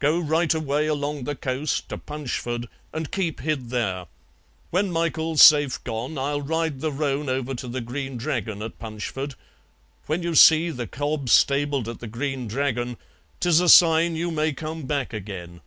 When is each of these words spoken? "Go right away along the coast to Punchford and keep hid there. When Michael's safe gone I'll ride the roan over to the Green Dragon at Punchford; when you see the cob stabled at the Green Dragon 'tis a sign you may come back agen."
"Go 0.00 0.18
right 0.18 0.52
away 0.52 0.88
along 0.88 1.22
the 1.22 1.36
coast 1.36 1.90
to 1.90 1.96
Punchford 1.96 2.66
and 2.92 3.12
keep 3.12 3.38
hid 3.38 3.70
there. 3.70 4.06
When 4.70 4.90
Michael's 4.90 5.42
safe 5.42 5.84
gone 5.84 6.18
I'll 6.18 6.40
ride 6.42 6.80
the 6.80 6.90
roan 6.90 7.28
over 7.28 7.54
to 7.54 7.68
the 7.68 7.80
Green 7.80 8.16
Dragon 8.16 8.62
at 8.62 8.80
Punchford; 8.80 9.36
when 10.06 10.24
you 10.24 10.34
see 10.34 10.70
the 10.70 10.88
cob 10.88 11.28
stabled 11.28 11.88
at 11.88 12.00
the 12.00 12.08
Green 12.08 12.48
Dragon 12.48 12.96
'tis 13.38 13.60
a 13.60 13.68
sign 13.68 14.16
you 14.16 14.32
may 14.32 14.52
come 14.52 14.86
back 14.86 15.14
agen." 15.14 15.60